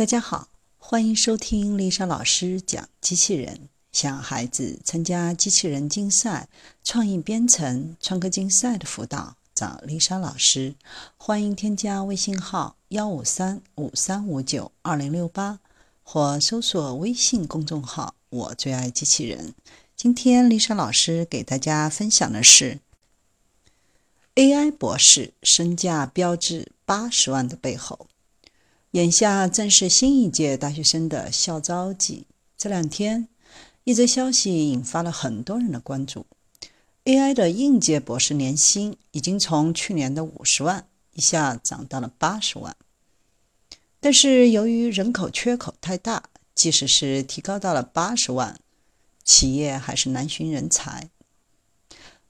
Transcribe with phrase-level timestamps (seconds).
[0.00, 0.48] 大家好，
[0.78, 3.68] 欢迎收听丽莎老师讲机器人。
[3.92, 6.48] 想孩子参加机器人竞赛、
[6.82, 10.74] 创意编程、创客竞赛的辅导，找丽莎老师。
[11.18, 15.60] 欢迎添加微信号幺五三五三五九二零六八，
[16.02, 19.52] 或搜索微信公众号“我最爱机器人”。
[19.94, 22.78] 今天丽莎老师给大家分享的是
[24.36, 28.06] AI 博士身价标志八十万的背后。
[28.92, 32.26] 眼下正是新一届大学生的校招季。
[32.58, 33.28] 这两天，
[33.84, 36.26] 一则消息引发了很多人的关注
[37.04, 42.74] ：AI 的应届博士年薪已经从去年的五十万一下涨到了八十万。
[44.00, 46.24] 但是，由于人口缺口太大，
[46.56, 48.58] 即使是提高到了八十万，
[49.22, 51.10] 企业还是难寻人才。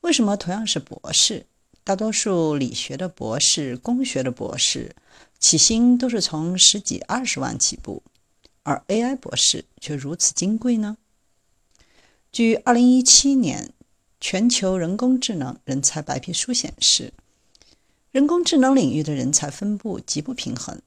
[0.02, 1.46] 为什么同样是博士，
[1.90, 4.94] 大多数理学的博士、工学的博士？
[5.40, 8.04] 起薪都是从十几二十万起步，
[8.62, 10.98] 而 AI 博士却如此金贵呢？
[12.30, 13.72] 据二零一七年
[14.20, 17.12] 全球人工智能人才白皮书显示，
[18.12, 20.80] 人工智能领域的人才分布极不平衡。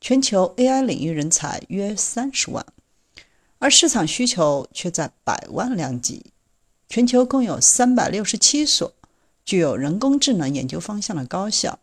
[0.00, 2.64] 全球 AI 领域人才约三十万，
[3.58, 6.24] 而市场需求却在百万量级。
[6.88, 8.90] 全球共有三百六十七所
[9.46, 11.78] 具有人工智能研究方向的高校，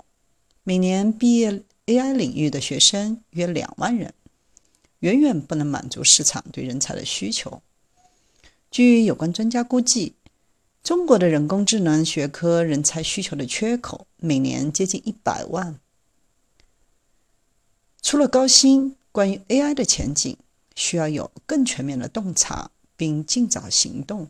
[0.64, 1.64] 每年毕业。
[1.86, 4.14] AI 领域的学生约两万人，
[5.00, 7.62] 远远不能满足市场对人才的需求。
[8.72, 10.14] 据有关专家估计，
[10.82, 15.78] 中国的人工智能学科人才需求的缺口每年接近一百万。
[18.02, 20.38] 除了高薪，关于 AI 的前景，
[20.74, 24.30] 需要有更全面的洞察，并尽早行动。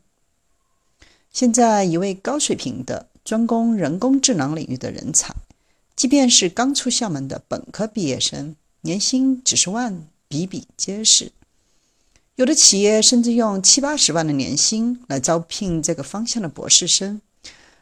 [1.32, 5.34] 现在，一位高水平的专攻人工智能领域的人才。
[5.96, 11.32] 即便是刚出校门的本科毕业生，年薪几十万比比皆是。
[12.36, 17.22] 有的企业甚至用七八十万的年薪来招聘这个方向的博士生，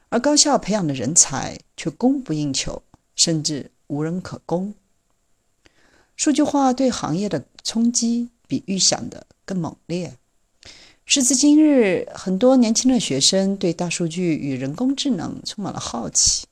[0.09, 2.83] 而高校培养的人才却供不应求，
[3.15, 4.73] 甚至无人可供。
[6.17, 10.17] 数据化对行业的冲击比预想的更猛烈。
[11.05, 16.45] 时至今日，很多年轻的学生对大数据与人工智能充满了好奇。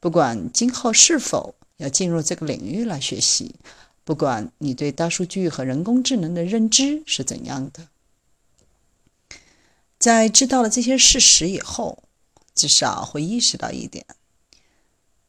[0.00, 3.56] 不管今后是否要进入这个领域来学习，
[4.04, 7.88] 不管你对大数据和人工智能的认知是怎样的，
[9.98, 12.04] 在知道了这些事实以后，
[12.54, 14.06] 至少会意识到一点：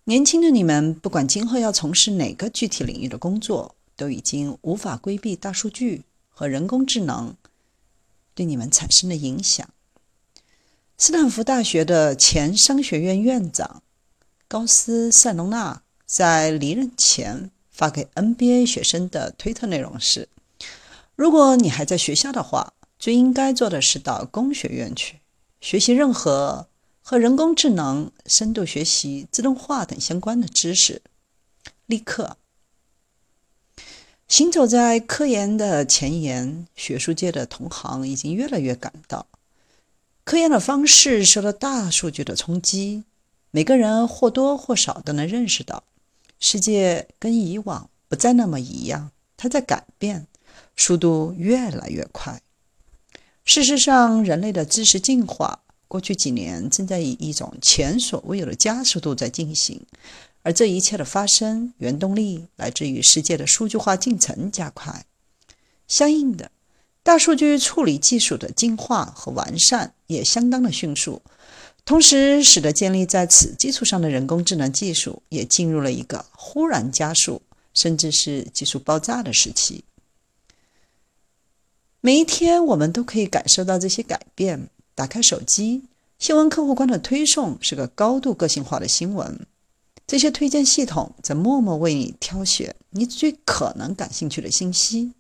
[0.06, 7.36] 年轻的你们，不管今后要从事哪个具体领域的工作，都已经无法规避大数据和人工智能
[8.38, 9.68] 对你们产生的影响。
[10.96, 13.82] 斯坦福大学的前商学院院长。
[14.48, 20.30] 高斯·塞隆纳在离任前发给 NBA 学生的推特内容是
[21.18, 25.20] ：“如果你还在学校的话，最应该做的是到工学院去
[25.60, 26.70] 学习任何
[27.02, 31.02] 和人工智能、深度学习、自动化等相关的知识。”
[31.88, 32.38] 立刻，
[34.28, 39.26] 行走在科研的前沿，学术界的同行已经越来越感到，
[40.26, 43.06] 科研的方式受到大数据的冲击。
[43.52, 45.82] 每个人或多或少都能认识到，
[46.42, 50.28] 世界跟以往不再那么一样，它在改变，
[50.76, 52.42] 速度越来越快。
[53.46, 59.82] 事实上，人类的知识进化过去几年正在以一种前所未有的加速度在进行，
[60.44, 65.06] 而这一切的发生，原动力来自于世界的数据化进程加快。
[65.88, 66.52] 相应的，
[67.04, 71.22] 大数据处理技术的进化和完善也相当的迅速。
[71.86, 77.42] 同时，使得建立在此基础上的人工智能技术也进入了一个忽然加速，
[77.74, 79.86] 甚至是技术爆炸的时期。
[82.02, 84.70] 每一天，我们都可以感受到这些改变。
[84.98, 85.84] 打开手机，
[86.18, 89.46] 新闻客户端的推送是个高度个性化的新闻，
[90.08, 95.14] 这些推荐系统在默默为你挑选你最可能感兴趣的信息。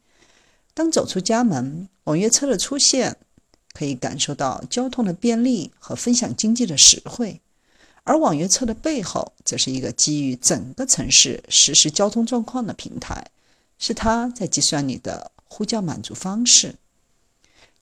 [0.73, 3.17] 当走出家门，网约车的出现。
[3.73, 7.39] 可以感受到交通的便利和分享经济的实惠，
[8.05, 13.27] 而网约车的背后，则是一个基于整个城市实时交通状况的平台，
[13.77, 16.73] 是它在计算你的呼叫满足方式。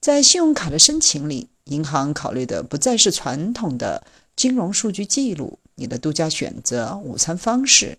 [0.02, 7.98] 在信用卡的申请里，银行考虑的不再是传统的金融数据记录，你的度假选择、午餐方式，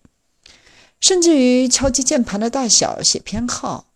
[1.01, 3.87] 甚至于敲击键盘的大小、写偏好。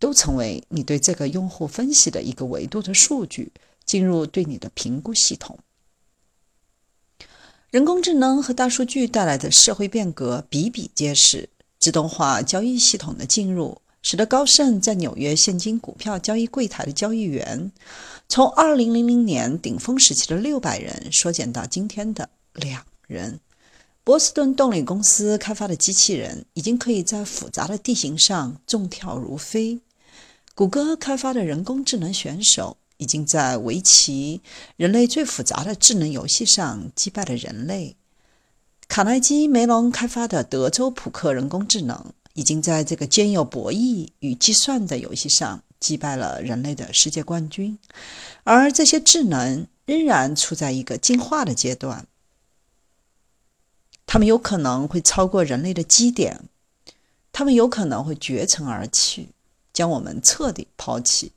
[0.00, 3.52] 都成为你对这个用户分析的一个维度的数据，
[3.84, 5.58] 进入对你的评估系统。
[7.70, 17.70] 人工智能和大数据带来的社会变革比比皆是，自动化交易系统的进入使得高盛在纽约现金股票交易柜台的交易员，
[18.28, 23.40] 从2000年顶峰时期的600人缩减到今天的两人。
[24.02, 29.80] 波士顿动力公司开发的机器人已经可以在复杂的地形上纵跳如飞。
[30.54, 34.40] 谷歌开发的人工智能选手已经在围棋——
[34.76, 37.96] 人类最复杂的智能游戏上击败了人类。
[38.88, 47.78] 卡耐基梅隆开发的德州扑克人工智能已经在这个兼有博弈与计算的游戏上击败了人类的世界冠军。
[48.44, 52.06] 而这些智能仍然处在一个进化的阶段。
[54.06, 56.40] 他们有可能会超过人类的基点，
[57.30, 59.28] 他们有可能会绝尘而去，
[59.72, 61.32] 将我们彻底抛弃。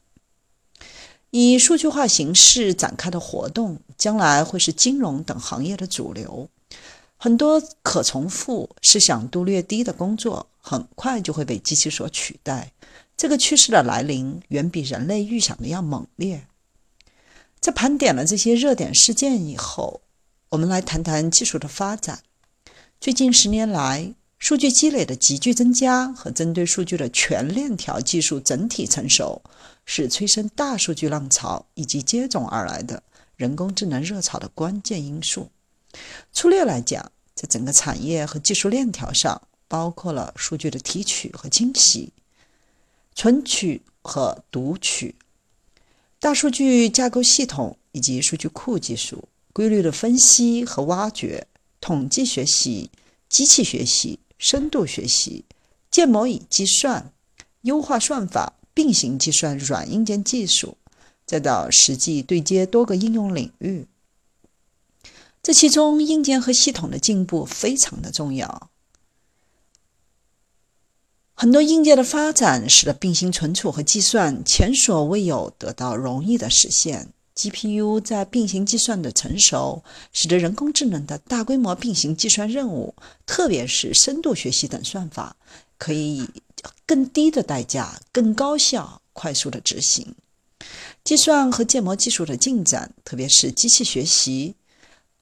[1.30, 6.50] 以数据化形式展开的活动，将来会是金融等行业的主流。
[7.24, 12.74] 很多可重复、是想度略低的工作，很快就会被机器所取代。
[13.16, 16.46] 这个趋势的来临，远比人类预想的要猛烈。
[17.62, 20.02] 在盘点了这些热点事件以后，
[20.50, 22.20] 我们来谈谈技术的发展。
[23.00, 29.42] 最近十年来，数据积累的急剧增加和针对数据的全链条技术整体成熟，
[29.86, 33.02] 是催生大数据浪潮以及接踵而来的
[33.38, 35.48] 人工智能热潮的关键因素。
[36.32, 42.12] 粗略来讲，在整个产业和技术链条上，包括了数据的提取和清洗、
[43.16, 45.16] 存取和读取、
[46.20, 51.48] 大数据架构系统以及数据库技术、规律的分析和挖掘。
[51.82, 52.90] 统计学习、
[53.28, 55.44] 机器学习、深度学习、
[55.92, 57.12] 建模与计算、
[57.64, 60.78] 优化算法、并行计算、软硬件技术，
[61.26, 63.86] 再到实际对接多个应用领域，
[65.44, 68.70] 这其中硬件和系统的进步非常的重要。
[71.34, 77.10] 很多硬件的发展使得并行存储和计算前所未有得到容易的实现。
[77.36, 85.36] GPU 在并行计算的成熟，使得人工智能的大规模并行计算任务，特别是深度学习等算法，
[85.78, 86.30] 可以以
[86.86, 90.16] 更低的代价、更高效、快速的执行。
[91.04, 94.54] 计算和建模技术的进展，特别是机器学习，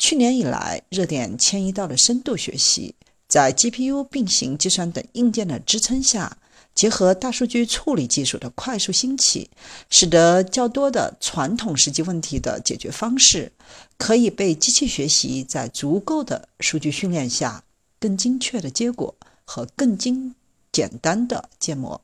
[0.01, 2.95] 去年以来热点迁移到了深度学习，
[3.27, 6.36] 在 GPU 并行计算等硬件的支撑下。
[6.74, 9.48] 结合大数据处理技术的快速兴起，
[9.92, 13.51] 使得较多的传统实际问题的解决方式，
[14.00, 17.63] 可以被机器学习在足够的数据训练下，
[18.00, 19.13] 更精确的结果
[19.45, 20.33] 和更精
[20.71, 22.01] 简单的建模。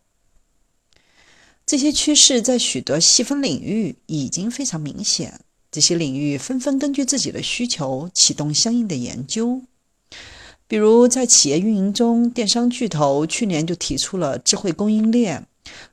[1.65, 5.39] 这些趋势在许多细分领域已经非常明显，
[5.77, 9.61] 这些领域纷纷根据自己的需求启动相应的研究。
[10.67, 15.45] 比如，在企业运营中，电商巨头去年就提出了智慧供应链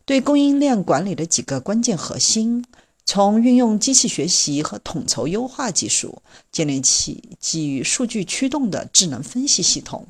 [0.06, 2.64] 对供应链管理的几个关键核心：
[3.04, 10.06] 从运用机器学习和统筹优化技术，建立起基于数据驱动的智能分析系统，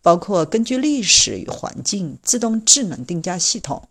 [0.00, 3.86] 包括根据历史与环境自动智能定价系统，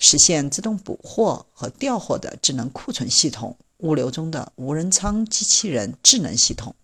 [0.00, 6.74] 实现自动补货和调货的智能库存系统，物流中的无人仓机器人智能系统。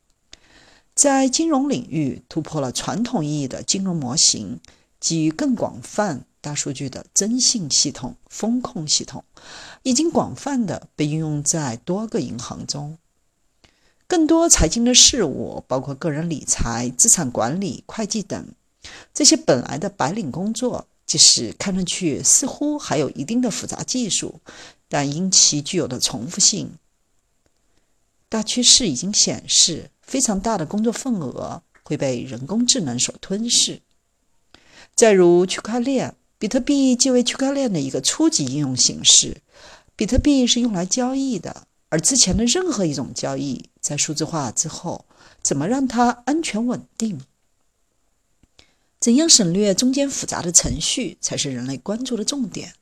[0.95, 4.61] 在金融领域突破了传统意义的金融模型，
[5.01, 9.25] 基于更广泛大数据的征信系统、风控系统，
[9.83, 12.99] 已经广泛的被应用在多个银行中。
[14.07, 18.49] 更多财经的事物，包括个人理财、资产管理、会计等，
[19.15, 24.41] 这些本来的白领工作，即使看上去似乎还有一定的复杂技术，
[24.91, 26.73] 但因其具有的重复性，
[28.33, 29.91] 大趋势已经显示。
[30.01, 33.81] 非常大的工作份额会被人工智能所吞噬。
[34.95, 39.39] 再如区块链，比特币即为区块链的一个初级应用形式。
[39.97, 45.07] 比特币是用来交易的，而之前的任何一种交易在数字化之后，
[45.43, 47.21] 怎么让它安全稳定？
[49.01, 52.75] 怎样省略中间复杂的程序，才是人类关注的重点。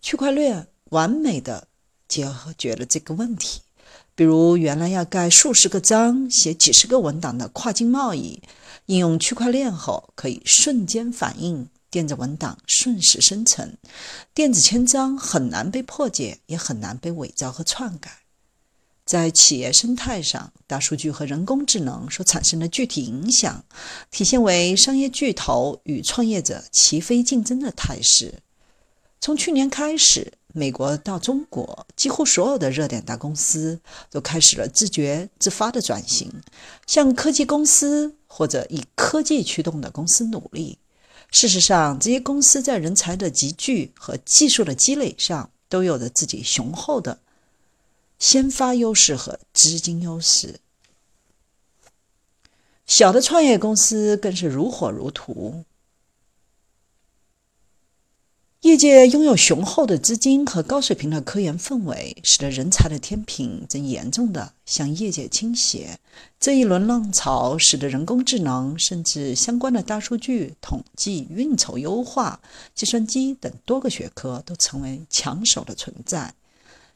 [0.00, 1.68] 区块链完美的
[2.06, 3.60] 解决了这个问题。
[4.18, 8.42] 比如，原来要盖数十个章、写几十个文档的跨境贸易，
[8.86, 13.76] 应用区块链后，可以瞬间反应，电子文档瞬时生成，
[14.34, 18.10] 电子签章很难被破解，也很难被伪造和篡改。
[19.04, 23.64] 在企业生态上，大数据和人工智能所产生的具体影响，
[24.10, 28.34] 体现为商业巨头与创业者齐飞竞争的态势。
[29.20, 30.32] 从去年开始。
[30.54, 33.78] 美国到中国，几乎所有的热点大公司
[34.10, 36.32] 都开始了自觉自发的转型，
[36.86, 40.78] 向科技公司或者以科技驱动的公司努力。
[41.30, 47.20] 事实上，这些公司在人才的集聚和技术的积累上都有着自己雄厚的
[48.18, 50.58] 先发优势和资金优势。
[52.86, 55.66] 小的创业公司更是如火如荼。
[58.68, 65.98] 业界拥有雄厚的资金和高水平的科研氛围，使得人才的天平正严重的向业界倾斜。
[66.38, 72.38] 这一轮浪潮使得人工智能甚至相关的大数据、统计、运筹优化、
[72.74, 76.34] 计算机等多个学科都成为抢手的存在。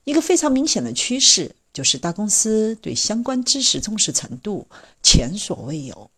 [0.04, 4.66] 一个非常明显的趋势就是，大公司对相关知识重视程度
[5.02, 6.10] 前所未有。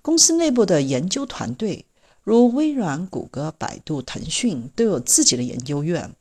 [0.00, 1.84] 公司内部的研究团队。
[2.22, 6.14] 如微软、谷歌、百度、腾讯都有自己的研究院，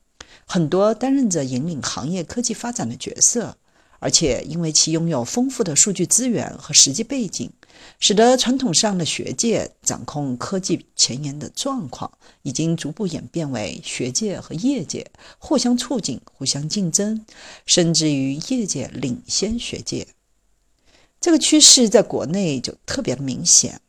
[0.45, 3.57] 很多担任着引领行业科技发展的角色，
[3.99, 7.51] 而且因为其拥有丰富的数据资源和实际背景，
[7.99, 12.09] 使得传统上的学界掌控科技前沿的状况，
[12.43, 15.05] 已经逐步演变为学界和业界
[15.37, 17.25] 互相促进、互相竞争，
[17.65, 20.07] 甚至于业界领先学界。
[21.19, 23.81] 这个趋势在国内就特别的明显。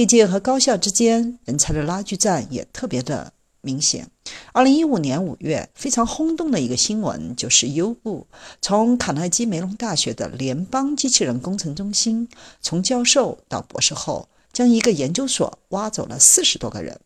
[0.00, 4.08] 业界和高校之间人才的拉锯战也特别的明显。
[4.52, 8.26] 二零一五年五月，非常轰动的一个新闻就是，优步
[8.62, 12.26] 从卡耐基梅隆大学的联邦机器人工程中心，
[12.62, 16.98] 从教授到博士后，将一个研究所挖走了四十多个人，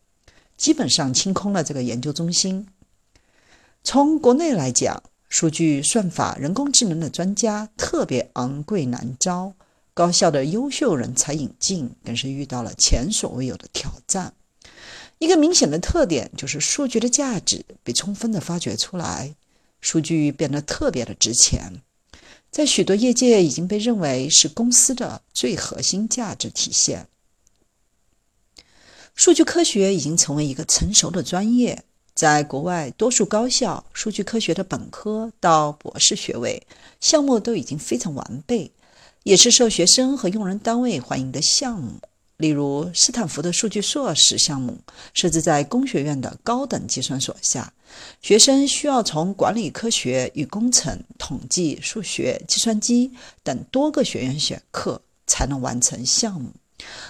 [0.55, 2.65] 基本上清空了这个研究中心。
[3.83, 9.51] 从国内来讲，数据、算法、人工智能的专家特别昂贵难招。
[9.95, 14.33] 高校的优秀人才引进更是遇到了前所未有的挑战。
[15.19, 19.33] 一个明显的特点就是数据的价值被充分的发掘出来，
[19.79, 21.81] 数据变得特别的值钱，
[22.51, 27.07] 在许多业界已经被认为是公司的最核心价值体现。
[29.13, 36.67] 数据科学已经成为一个成熟的专业，在国外多数高校，数据科学的本科到博士学位
[36.99, 38.69] 项目都已经非常完备。
[39.25, 41.93] 也是受学生和用人单位欢迎的项目。
[42.37, 44.77] 例如，斯坦福的数据硕士项目
[45.15, 47.73] 设置在工学院的高等计算所下，
[48.21, 56.51] 学生需要从管理科学与工程、统计、数学、计算机等多个学院选课才能完成项目。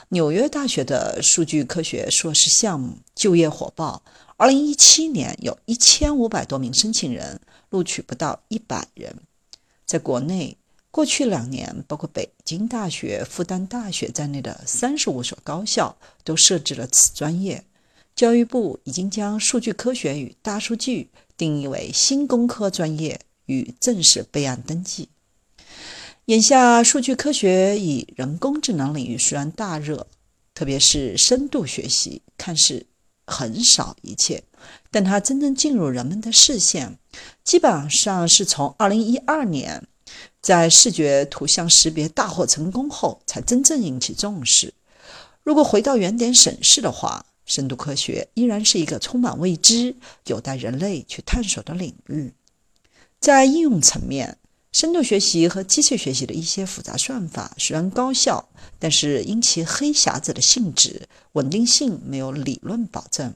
[0.07, 4.01] 纽约大学的数据科学硕士项目就业火爆，
[4.37, 7.41] 二零一七年有一千五百多名申请人，
[7.71, 9.13] 录取不到一百人。
[9.85, 10.55] 在国内。
[10.95, 17.65] 过去两年，包括北京大学、复旦大学在内的三十五所高校都设置了此专业。
[18.15, 25.09] 教育部已经将数据科学与大数据定义为新工科专业，与正式备案登记。
[26.27, 30.07] 眼下，数据科学与人工智能领域虽然大热，
[30.53, 32.85] 特别是深度学习，看似
[33.27, 34.41] 很少一切，
[34.89, 36.97] 但它真正进入人们的视线，
[37.43, 39.85] 基本上是从二零一二年。
[40.45, 44.75] 在视觉图像识别大获成功后，才真正引起重视。
[45.41, 49.95] 如果回到原点审视的话，深度科学依然是一个充满未知、
[50.27, 52.31] 有待人类去探索的领域。
[53.19, 54.37] 在应用层面，
[54.71, 58.47] 深度学习和机器学习的一些复杂算法虽然高效，
[58.77, 63.33] 但是因其黑匣子的性质，稳定性没有理论保证，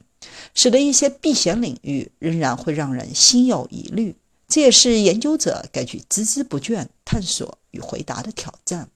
[0.53, 4.15] 使得一些避险领域仍然会让人心有疑虑。
[4.49, 8.89] 这也是研究者该去孜孜不倦探索与回答的挑战。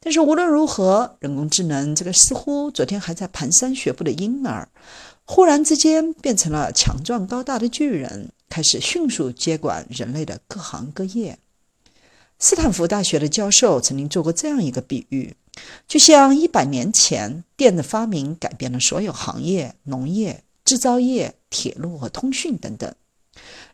[0.00, 4.68] 但是无论如何，人工智能这个似乎昨天还在蹒跚学步的婴儿，
[5.24, 11.38] 忽然之间变成了强壮高大的巨人，开始迅速接管人类的各行各业。
[12.40, 15.36] 斯坦福大学的教授曾经做过这样一个比喻：
[15.86, 22.92] 就像一百年前电的发明改变了所有行业，农业、制造业、铁路和通讯等等。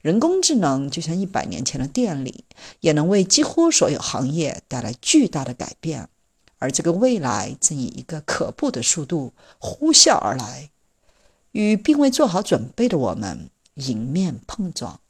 [0.00, 2.44] 人工智能就像一百年前的电力，
[2.80, 6.08] 也能为几乎所有行业带来巨大的改变。
[6.58, 10.70] 而这个未来正以一个可怖的速度呼啸而来，
[11.52, 15.00] 与并未做好准备的我们迎面碰撞。